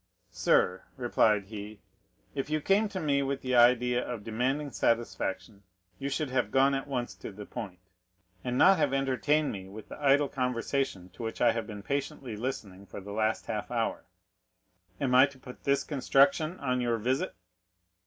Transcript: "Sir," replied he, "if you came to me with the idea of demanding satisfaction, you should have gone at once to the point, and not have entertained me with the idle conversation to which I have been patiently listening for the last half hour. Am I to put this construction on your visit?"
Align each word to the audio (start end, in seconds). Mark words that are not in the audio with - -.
"Sir," 0.31 0.85
replied 0.97 1.43
he, 1.45 1.79
"if 2.33 2.49
you 2.49 2.59
came 2.59 2.89
to 2.89 2.99
me 2.99 3.21
with 3.21 3.43
the 3.43 3.53
idea 3.55 4.03
of 4.03 4.23
demanding 4.23 4.71
satisfaction, 4.71 5.61
you 5.99 6.09
should 6.09 6.31
have 6.31 6.49
gone 6.49 6.73
at 6.73 6.87
once 6.87 7.13
to 7.13 7.31
the 7.31 7.45
point, 7.45 7.77
and 8.43 8.57
not 8.57 8.79
have 8.79 8.95
entertained 8.95 9.51
me 9.51 9.67
with 9.67 9.89
the 9.89 10.01
idle 10.01 10.27
conversation 10.27 11.09
to 11.09 11.21
which 11.21 11.39
I 11.39 11.51
have 11.51 11.67
been 11.67 11.83
patiently 11.83 12.35
listening 12.35 12.87
for 12.87 12.99
the 12.99 13.11
last 13.13 13.45
half 13.45 13.69
hour. 13.69 14.07
Am 14.99 15.13
I 15.13 15.27
to 15.27 15.37
put 15.37 15.65
this 15.65 15.83
construction 15.83 16.57
on 16.59 16.81
your 16.81 16.97
visit?" 16.97 17.35